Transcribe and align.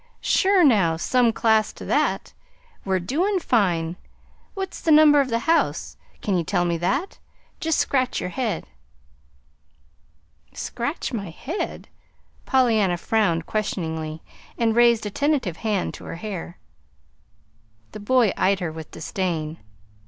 Sure, 0.19 0.63
now, 0.63 0.97
some 0.97 1.31
class 1.31 1.71
to 1.71 1.85
that! 1.85 2.33
We're 2.83 2.97
doin' 2.99 3.39
fine. 3.39 3.97
What's 4.55 4.81
the 4.81 4.89
number 4.89 5.21
of 5.21 5.29
the 5.29 5.37
house? 5.45 5.95
Can 6.23 6.35
ye 6.35 6.43
tell 6.43 6.65
me 6.65 6.75
that? 6.79 7.19
Just 7.59 7.77
scratch 7.77 8.19
your 8.19 8.31
head!" 8.31 8.65
"Scratch 10.55 11.13
my 11.13 11.29
head?" 11.29 11.87
Pollyanna 12.47 12.97
frowned 12.97 13.45
questioningly, 13.45 14.23
and 14.57 14.75
raised 14.75 15.05
a 15.05 15.11
tentative 15.11 15.57
hand 15.57 15.93
to 15.93 16.05
her 16.05 16.15
hair. 16.15 16.57
The 17.91 17.99
boy 17.99 18.33
eyed 18.35 18.59
her 18.59 18.71
with 18.71 18.89
disdain. 18.89 19.59